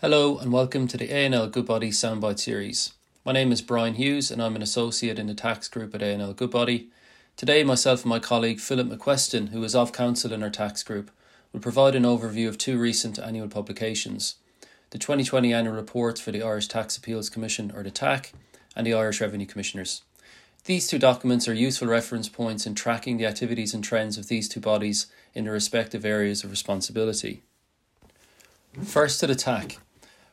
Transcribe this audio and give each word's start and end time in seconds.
Hello 0.00 0.38
and 0.38 0.52
welcome 0.52 0.86
to 0.86 0.96
the 0.96 1.10
A&L 1.12 1.48
Goodbody 1.48 1.90
Soundbite 1.90 2.38
series. 2.38 2.92
My 3.24 3.32
name 3.32 3.50
is 3.50 3.60
Bryan 3.60 3.94
Hughes 3.94 4.30
and 4.30 4.40
I'm 4.40 4.54
an 4.54 4.62
associate 4.62 5.18
in 5.18 5.26
the 5.26 5.34
tax 5.34 5.66
group 5.66 5.92
at 5.92 6.02
A&L 6.02 6.34
Goodbody. 6.34 6.90
Today, 7.36 7.64
myself 7.64 8.02
and 8.02 8.10
my 8.10 8.20
colleague 8.20 8.60
Philip 8.60 8.86
McQueston, 8.86 9.48
who 9.48 9.64
is 9.64 9.74
off 9.74 9.92
counsel 9.92 10.32
in 10.32 10.40
our 10.44 10.50
tax 10.50 10.84
group, 10.84 11.10
will 11.52 11.58
provide 11.58 11.96
an 11.96 12.04
overview 12.04 12.46
of 12.46 12.56
two 12.56 12.78
recent 12.78 13.18
annual 13.18 13.48
publications 13.48 14.36
the 14.90 14.98
2020 14.98 15.52
annual 15.52 15.74
reports 15.74 16.20
for 16.20 16.30
the 16.30 16.44
Irish 16.44 16.68
Tax 16.68 16.96
Appeals 16.96 17.28
Commission, 17.28 17.72
or 17.74 17.82
the 17.82 17.90
TAC, 17.90 18.32
and 18.76 18.86
the 18.86 18.94
Irish 18.94 19.20
Revenue 19.20 19.46
Commissioners. 19.46 20.02
These 20.66 20.86
two 20.86 21.00
documents 21.00 21.48
are 21.48 21.54
useful 21.54 21.88
reference 21.88 22.28
points 22.28 22.66
in 22.66 22.76
tracking 22.76 23.16
the 23.16 23.26
activities 23.26 23.74
and 23.74 23.82
trends 23.82 24.16
of 24.16 24.28
these 24.28 24.48
two 24.48 24.60
bodies 24.60 25.06
in 25.34 25.42
their 25.42 25.54
respective 25.54 26.04
areas 26.04 26.44
of 26.44 26.52
responsibility. 26.52 27.42
First 28.84 29.18
to 29.20 29.26
the 29.26 29.34
TAC. 29.34 29.78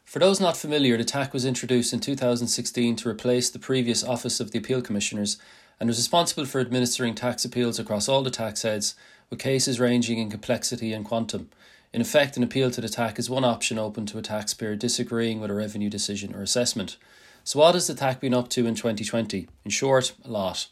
For 0.06 0.20
those 0.20 0.40
not 0.40 0.56
familiar, 0.56 0.98
the 0.98 1.04
TAC 1.04 1.34
was 1.34 1.46
introduced 1.46 1.92
in 1.92 2.00
2016 2.00 2.96
to 2.98 3.10
replace 3.10 3.50
the 3.50 3.60
previous 3.60 4.04
Office 4.04 4.40
of 4.40 4.52
the 4.52 4.60
Appeal 4.60 4.82
Commissioners 4.82 5.38
and 5.80 5.90
was 5.90 5.98
responsible 5.98 6.46
for 6.46 6.62
administering 6.62 7.16
tax 7.16 7.44
appeals 7.44 7.80
across 7.80 8.08
all 8.08 8.22
the 8.22 8.30
tax 8.30 8.62
heads, 8.62 8.96
with 9.32 9.40
cases 9.40 9.80
ranging 9.80 10.20
in 10.20 10.30
complexity 10.30 10.94
and 10.94 11.04
quantum. 11.04 11.50
In 11.92 12.02
effect, 12.02 12.38
an 12.38 12.44
appeal 12.44 12.70
to 12.72 12.82
the 12.82 12.88
TAC 12.88 13.18
is 13.18 13.32
one 13.32 13.44
option 13.44 13.80
open 13.80 14.06
to 14.06 14.20
a 14.20 14.22
taxpayer 14.22 14.76
disagreeing 14.76 15.42
with 15.42 15.50
a 15.50 15.56
revenue 15.56 15.90
decision 15.90 16.36
or 16.36 16.44
assessment. 16.44 16.98
So, 17.44 17.60
what 17.60 17.74
has 17.74 17.88
the 17.88 17.96
TAC 17.96 18.22
been 18.22 18.34
up 18.34 18.50
to 18.50 18.68
in 18.68 18.76
2020? 18.76 19.48
In 19.66 19.72
short, 19.72 20.14
a 20.24 20.30
lot. 20.30 20.68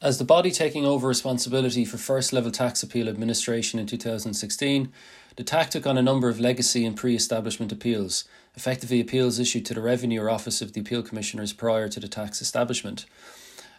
As 0.00 0.18
the 0.18 0.24
body 0.24 0.52
taking 0.52 0.86
over 0.86 1.08
responsibility 1.08 1.84
for 1.84 1.98
first 1.98 2.32
level 2.32 2.52
tax 2.52 2.84
appeal 2.84 3.08
administration 3.08 3.80
in 3.80 3.86
2016, 3.86 4.92
the 5.38 5.44
TAC 5.44 5.70
took 5.70 5.86
on 5.86 5.96
a 5.96 6.02
number 6.02 6.28
of 6.28 6.40
legacy 6.40 6.84
and 6.84 6.96
pre 6.96 7.14
establishment 7.14 7.70
appeals, 7.70 8.24
effectively 8.56 9.00
appeals 9.00 9.38
issued 9.38 9.64
to 9.66 9.72
the 9.72 9.80
Revenue 9.80 10.20
or 10.20 10.28
Office 10.28 10.60
of 10.60 10.72
the 10.72 10.80
Appeal 10.80 11.00
Commissioners 11.00 11.52
prior 11.52 11.88
to 11.88 12.00
the 12.00 12.08
TAC 12.08 12.32
establishment. 12.40 13.06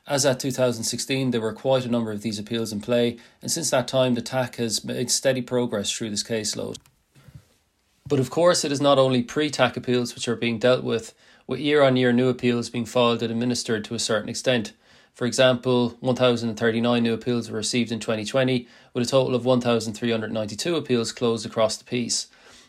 As 0.07 0.25
at 0.25 0.39
2016, 0.39 1.31
there 1.31 1.41
were 1.41 1.51
quite 1.51 1.83
a 1.83 1.91
number 1.91 2.13
of 2.13 2.21
these 2.21 2.39
appeals 2.39 2.71
in 2.71 2.79
play, 2.79 3.17
and 3.41 3.51
since 3.51 3.69
that 3.71 3.89
time, 3.89 4.13
the 4.13 4.21
TAC 4.21 4.55
has 4.55 4.85
made 4.85 5.11
steady 5.11 5.41
progress 5.41 5.91
through 5.91 6.11
this 6.11 6.23
caseload. 6.23 6.77
But 8.07 8.21
of 8.21 8.29
course, 8.29 8.63
it 8.63 8.71
is 8.71 8.79
not 8.79 8.97
only 8.97 9.21
pre 9.21 9.49
TAC 9.49 9.75
appeals 9.75 10.15
which 10.15 10.29
are 10.29 10.37
being 10.37 10.59
dealt 10.59 10.85
with, 10.85 11.13
with 11.45 11.59
year 11.59 11.83
on 11.83 11.97
year 11.97 12.13
new 12.13 12.29
appeals 12.29 12.69
being 12.69 12.85
filed 12.85 13.21
and 13.21 13.33
administered 13.33 13.83
to 13.83 13.95
a 13.95 13.99
certain 13.99 14.29
extent. 14.29 14.71
For 15.19 15.25
example, 15.25 15.97
1,039 15.99 17.03
new 17.03 17.13
appeals 17.13 17.51
were 17.51 17.57
received 17.57 17.91
in 17.91 17.99
2020, 17.99 18.65
with 18.93 19.05
a 19.05 19.11
total 19.11 19.35
of 19.35 19.43
1,392 19.43 20.75
appeals 20.77 21.11
closed 21.11 21.45
across 21.45 21.75
the 21.75 21.83
piece. 21.83 22.27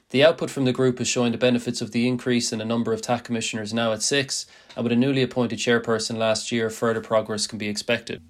The 0.08 0.24
output 0.24 0.50
from 0.50 0.64
the 0.64 0.72
group 0.72 1.00
is 1.00 1.06
showing 1.06 1.30
the 1.30 1.38
benefits 1.38 1.80
of 1.80 1.92
the 1.92 2.08
increase 2.08 2.52
in 2.52 2.58
the 2.58 2.64
number 2.64 2.92
of 2.92 3.02
TAC 3.02 3.22
commissioners 3.22 3.72
now 3.72 3.92
at 3.92 4.02
six, 4.02 4.46
and 4.74 4.82
with 4.82 4.92
a 4.92 4.96
newly 4.96 5.22
appointed 5.22 5.60
chairperson 5.60 6.16
last 6.16 6.50
year, 6.50 6.70
further 6.70 7.00
progress 7.00 7.46
can 7.46 7.56
be 7.56 7.68
expected. 7.68 8.20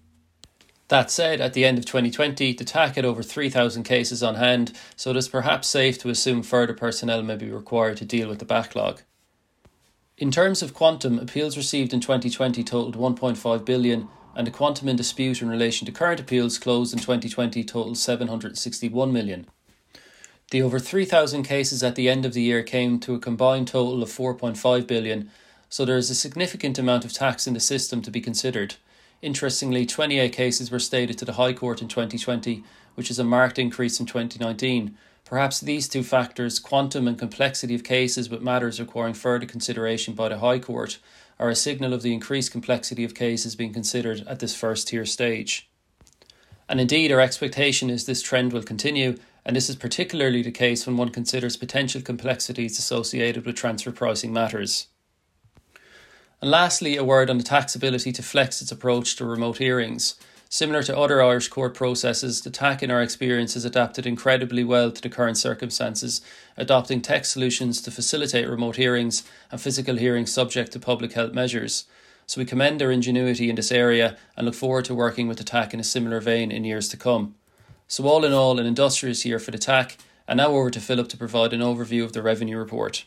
That 0.89 1.11
said, 1.11 1.41
at 1.41 1.55
the 1.55 1.65
end 1.65 1.79
of 1.79 1.87
2020, 1.87 2.53
the 2.53 2.65
TAC 2.65 2.97
had 2.97 3.07
over 3.07 3.23
3,000 3.23 3.85
cases 3.85 4.23
on 4.23 4.35
hand, 4.35 4.75
so 4.97 5.13
it 5.13 5.17
is 5.17 5.29
perhaps 5.29 5.67
safe 5.67 5.97
to 5.97 6.11
assume 6.11 6.43
further 6.43 6.75
personnel 6.75 7.23
may 7.23 7.37
be 7.37 7.51
required 7.51 7.97
to 7.97 8.05
deal 8.05 8.29
with 8.29 8.39
the 8.39 8.45
backlog. 8.45 9.01
In 10.21 10.31
terms 10.31 10.61
of 10.61 10.75
quantum, 10.75 11.19
appeals 11.19 11.57
received 11.57 11.95
in 11.95 12.01
2020 12.01 12.63
totaled 12.63 12.95
1.5 12.95 13.65
billion, 13.65 14.07
and 14.37 14.47
the 14.47 14.51
quantum 14.51 14.87
in 14.87 14.97
dispute 14.97 15.41
in 15.41 15.49
relation 15.49 15.87
to 15.87 15.93
current 15.93 16.21
appeals 16.21 16.59
closed 16.59 16.93
in 16.93 16.99
2020 16.99 17.65
totaled 17.65 17.97
761 17.97 19.11
million. 19.15 19.47
The 20.51 20.61
over 20.61 20.79
3,000 20.79 21.45
cases 21.45 21.83
at 21.83 21.95
the 21.95 22.11
end 22.11 22.27
of 22.27 22.35
the 22.35 22.43
year 22.43 22.63
came 22.63 23.01
to 23.01 23.15
a 23.15 23.19
combined 23.19 23.69
total 23.69 24.03
of 24.03 24.11
4.5 24.11 24.87
billion, 24.87 25.31
so 25.71 25.87
there 25.87 25.97
is 25.97 26.11
a 26.11 26.15
significant 26.15 26.79
amount 26.79 27.07
of 27.07 27.15
tax 27.15 27.47
in 27.47 27.55
the 27.55 27.61
system 27.61 28.03
to 28.03 28.11
be 28.11 28.21
considered. 28.21 28.75
Interestingly, 29.23 29.87
28 29.87 30.35
cases 30.35 30.71
were 30.71 30.79
stated 30.79 31.17
to 31.17 31.25
the 31.25 31.35
High 31.35 31.55
Court 31.55 31.81
in 31.81 31.89
2020, 31.89 32.63
which 32.95 33.11
is 33.11 33.19
a 33.19 33.25
marked 33.25 33.59
increase 33.59 33.97
from 33.97 34.05
2019, 34.05 34.99
Perhaps 35.31 35.61
these 35.61 35.89
two 35.89 36.03
factors, 36.03 36.59
quantum 36.59 37.07
and 37.07 37.17
complexity 37.17 37.73
of 37.77 37.85
cases 37.85 38.29
with 38.29 38.43
matters 38.43 38.81
requiring 38.81 39.15
further 39.15 39.47
consideration 39.47 40.13
by 40.13 40.29
the 40.29 40.41
High 40.41 40.59
Court, 40.59 40.99
are 41.39 41.49
a 41.49 41.55
signal 41.55 41.93
of 41.93 42.03
the 42.03 42.13
increased 42.13 42.51
complexity 42.51 43.05
of 43.05 43.15
cases 43.15 43.55
being 43.55 43.73
considered 43.73 44.25
at 44.27 44.41
this 44.41 44.57
first 44.57 44.89
tier 44.89 45.07
stage. 45.07 45.71
And 46.69 46.81
indeed, 46.81 47.13
our 47.13 47.21
expectation 47.21 47.91
is 47.91 48.07
this 48.07 48.23
trend 48.23 48.53
will 48.53 48.65
continue, 48.65 49.19
and 49.47 49.55
this 49.55 49.71
is 49.71 49.77
particularly 49.77 50.43
the 50.43 50.51
case 50.51 50.85
when 50.85 50.97
one 50.97 51.11
considers 51.11 51.57
potential 51.57 52.03
complexities 52.03 52.77
associated 52.77 53.47
with 53.47 53.55
transfer 53.55 53.93
pricing 53.93 54.33
matters. 54.33 54.89
And 56.43 56.51
lastly, 56.51 56.97
a 56.97 57.05
word 57.05 57.31
on 57.31 57.39
the 57.39 57.45
TAC's 57.45 57.77
ability 57.77 58.11
to 58.15 58.23
flex 58.25 58.61
its 58.63 58.73
approach 58.73 59.15
to 59.15 59.25
remote 59.25 59.59
hearings. 59.59 60.17
Similar 60.53 60.83
to 60.83 60.99
other 60.99 61.23
Irish 61.23 61.47
court 61.47 61.75
processes, 61.75 62.41
the 62.41 62.51
TAC 62.51 62.83
in 62.83 62.91
our 62.91 63.01
experience 63.01 63.55
has 63.55 63.65
adapted 63.65 64.05
incredibly 64.05 64.65
well 64.65 64.91
to 64.91 65.01
the 65.01 65.09
current 65.09 65.39
circumstances, 65.39 66.21
adopting 66.57 67.01
tech 67.01 67.25
solutions 67.25 67.81
to 67.83 67.93
facilitate 67.93 68.49
remote 68.49 68.75
hearings 68.75 69.23
and 69.53 69.61
physical 69.61 69.95
hearings 69.95 70.33
subject 70.33 70.73
to 70.73 70.81
public 70.81 71.13
health 71.13 71.33
measures. 71.33 71.85
So 72.27 72.41
we 72.41 72.45
commend 72.45 72.81
their 72.81 72.91
ingenuity 72.91 73.49
in 73.49 73.55
this 73.55 73.71
area 73.71 74.17
and 74.37 74.45
look 74.45 74.57
forward 74.57 74.87
to 74.87 74.95
working 74.95 75.29
with 75.29 75.39
the 75.39 75.45
TAC 75.45 75.73
in 75.73 75.79
a 75.79 75.85
similar 75.85 76.21
vein 76.21 76.51
in 76.51 76.65
years 76.65 76.89
to 76.89 76.97
come. 76.97 77.37
So, 77.87 78.05
all 78.09 78.25
in 78.25 78.33
all, 78.33 78.59
an 78.59 78.67
industrious 78.67 79.25
year 79.25 79.39
for 79.39 79.53
the 79.53 79.59
TAC. 79.59 79.99
And 80.27 80.39
now 80.39 80.49
over 80.49 80.71
to 80.71 80.81
Philip 80.81 81.09
to 81.11 81.17
provide 81.17 81.53
an 81.53 81.61
overview 81.61 82.03
of 82.03 82.13
the 82.13 82.23
revenue 82.23 82.59
report. 82.59 83.05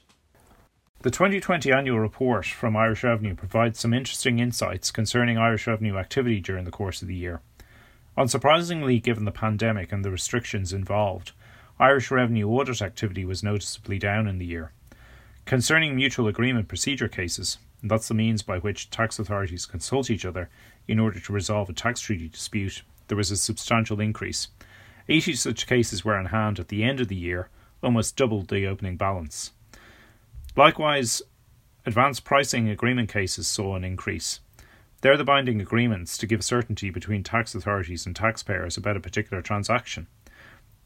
The 1.03 1.11
2020 1.11 1.69
annual 1.69 1.99
report 1.99 2.45
from 2.45 2.77
Irish 2.77 3.03
Revenue 3.03 3.35
provides 3.35 3.77
some 3.77 3.93
interesting 3.93 4.39
insights 4.39 4.89
concerning 4.89 5.37
Irish 5.37 5.67
Revenue 5.67 5.97
activity 5.97 6.39
during 6.39 6.63
the 6.63 6.71
course 6.71 7.01
of 7.01 7.09
the 7.09 7.13
year. 7.13 7.41
Unsurprisingly, 8.17 9.03
given 9.03 9.25
the 9.25 9.31
pandemic 9.31 9.91
and 9.91 10.05
the 10.05 10.11
restrictions 10.11 10.71
involved, 10.71 11.33
Irish 11.77 12.09
Revenue 12.09 12.47
audit 12.47 12.81
activity 12.81 13.25
was 13.25 13.43
noticeably 13.43 13.99
down 13.99 14.29
in 14.29 14.37
the 14.37 14.45
year. 14.45 14.71
Concerning 15.43 15.93
mutual 15.93 16.29
agreement 16.29 16.69
procedure 16.69 17.09
cases, 17.09 17.57
that's 17.83 18.07
the 18.07 18.13
means 18.13 18.41
by 18.41 18.59
which 18.59 18.89
tax 18.89 19.19
authorities 19.19 19.65
consult 19.65 20.09
each 20.09 20.23
other 20.23 20.49
in 20.87 20.99
order 20.99 21.19
to 21.19 21.33
resolve 21.33 21.69
a 21.69 21.73
tax 21.73 21.99
treaty 21.99 22.29
dispute, 22.29 22.81
there 23.09 23.17
was 23.17 23.29
a 23.29 23.35
substantial 23.35 23.99
increase. 23.99 24.47
80 25.09 25.35
such 25.35 25.67
cases 25.67 26.05
were 26.05 26.15
on 26.15 26.27
hand 26.27 26.61
at 26.61 26.69
the 26.69 26.81
end 26.81 27.01
of 27.01 27.09
the 27.09 27.17
year, 27.17 27.49
almost 27.83 28.15
double 28.15 28.43
the 28.43 28.65
opening 28.65 28.95
balance. 28.95 29.51
Likewise, 30.55 31.21
advanced 31.85 32.23
pricing 32.23 32.69
agreement 32.69 33.09
cases 33.09 33.47
saw 33.47 33.75
an 33.75 33.83
increase. 33.83 34.39
They're 35.01 35.17
the 35.17 35.23
binding 35.23 35.59
agreements 35.59 36.17
to 36.19 36.27
give 36.27 36.43
certainty 36.43 36.89
between 36.91 37.23
tax 37.23 37.55
authorities 37.55 38.05
and 38.05 38.15
taxpayers 38.15 38.77
about 38.77 38.95
a 38.95 39.01
particular 39.01 39.41
transaction. 39.41 40.07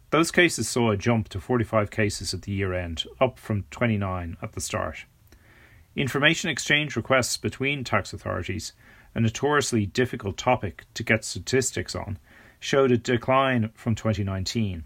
Those 0.10 0.32
cases 0.32 0.70
saw 0.70 0.92
a 0.92 0.98
jump 0.98 1.28
to 1.30 1.42
45 1.42 1.92
cases 1.92 2.34
at 2.34 2.44
the 2.44 2.54
year 2.54 2.74
end, 2.74 3.04
up 3.20 3.38
from 3.38 3.66
29 3.70 4.38
at 4.42 4.54
the 4.54 4.62
start. 4.62 5.06
Information 5.98 6.50
exchange 6.50 6.96
requests 6.96 7.36
between 7.36 7.84
tax 7.84 8.14
authorities, 8.14 8.72
a 9.14 9.20
notoriously 9.20 9.86
difficult 9.86 10.38
topic 10.38 10.86
to 10.94 11.04
get 11.04 11.26
statistics 11.26 11.94
on, 11.94 12.18
showed 12.60 12.92
a 12.92 12.98
decline 12.98 13.70
from 13.74 13.96
2019. 13.96 14.86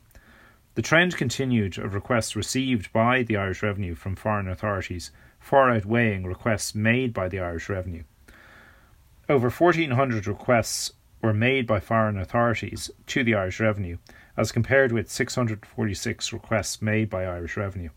The 0.73 0.81
trend 0.81 1.17
continued 1.17 1.77
of 1.77 1.93
requests 1.93 2.33
received 2.33 2.93
by 2.93 3.23
the 3.23 3.35
Irish 3.35 3.61
Revenue 3.61 3.93
from 3.93 4.15
foreign 4.15 4.47
authorities, 4.47 5.11
far 5.37 5.69
outweighing 5.69 6.23
requests 6.23 6.73
made 6.73 7.13
by 7.13 7.27
the 7.27 7.39
Irish 7.39 7.67
Revenue. 7.67 8.03
Over 9.27 9.49
1,400 9.49 10.27
requests 10.27 10.93
were 11.21 11.33
made 11.33 11.67
by 11.67 11.81
foreign 11.81 12.17
authorities 12.17 12.89
to 13.07 13.21
the 13.21 13.35
Irish 13.35 13.59
Revenue, 13.59 13.97
as 14.37 14.53
compared 14.53 14.93
with 14.93 15.11
646 15.11 16.31
requests 16.31 16.81
made 16.81 17.09
by 17.09 17.25
Irish 17.25 17.57
Revenue. 17.57 17.89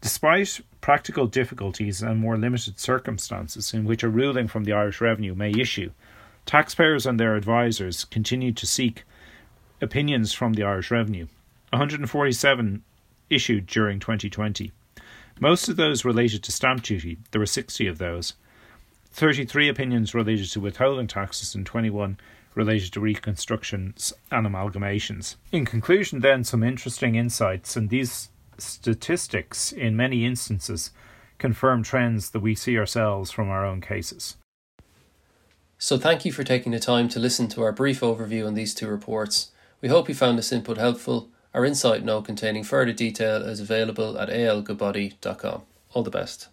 Despite 0.00 0.62
practical 0.80 1.26
difficulties 1.26 2.00
and 2.00 2.18
more 2.18 2.38
limited 2.38 2.78
circumstances 2.78 3.74
in 3.74 3.84
which 3.84 4.02
a 4.02 4.08
ruling 4.08 4.48
from 4.48 4.64
the 4.64 4.72
Irish 4.72 5.02
Revenue 5.02 5.34
may 5.34 5.50
issue, 5.50 5.90
taxpayers 6.46 7.04
and 7.04 7.20
their 7.20 7.36
advisers 7.36 8.06
continued 8.06 8.56
to 8.56 8.66
seek 8.66 9.04
opinions 9.82 10.32
from 10.32 10.54
the 10.54 10.62
Irish 10.62 10.90
Revenue 10.90 11.26
147 11.70 12.82
issued 13.30 13.66
during 13.66 14.00
2020. 14.00 14.72
Most 15.40 15.68
of 15.68 15.76
those 15.76 16.04
related 16.04 16.42
to 16.44 16.52
stamp 16.52 16.82
duty, 16.82 17.18
there 17.30 17.40
were 17.40 17.46
60 17.46 17.86
of 17.86 17.98
those. 17.98 18.34
33 19.12 19.68
opinions 19.68 20.14
related 20.14 20.50
to 20.50 20.60
withholding 20.60 21.06
taxes 21.06 21.54
and 21.54 21.64
21 21.64 22.18
related 22.54 22.92
to 22.92 23.00
reconstructions 23.00 24.12
and 24.30 24.46
amalgamations. 24.46 25.36
In 25.52 25.64
conclusion, 25.64 26.20
then, 26.20 26.42
some 26.42 26.62
interesting 26.62 27.14
insights, 27.14 27.76
and 27.76 27.88
these 27.88 28.30
statistics, 28.58 29.70
in 29.70 29.96
many 29.96 30.24
instances, 30.24 30.90
confirm 31.38 31.82
trends 31.82 32.30
that 32.30 32.40
we 32.40 32.54
see 32.54 32.76
ourselves 32.76 33.30
from 33.30 33.48
our 33.48 33.64
own 33.64 33.80
cases. 33.80 34.36
So, 35.78 35.98
thank 35.98 36.24
you 36.24 36.32
for 36.32 36.42
taking 36.42 36.72
the 36.72 36.80
time 36.80 37.08
to 37.10 37.20
listen 37.20 37.46
to 37.48 37.62
our 37.62 37.70
brief 37.70 38.00
overview 38.00 38.46
on 38.46 38.54
these 38.54 38.74
two 38.74 38.88
reports. 38.88 39.52
We 39.80 39.88
hope 39.88 40.08
you 40.08 40.14
found 40.14 40.36
this 40.36 40.50
input 40.50 40.78
helpful 40.78 41.30
Our 41.58 41.64
insight 41.64 42.04
note 42.04 42.24
containing 42.26 42.62
further 42.62 42.92
detail 42.92 43.42
is 43.42 43.58
available 43.58 44.16
at 44.16 44.28
algoodbody.com. 44.28 45.62
All 45.92 46.04
the 46.04 46.08
best. 46.08 46.50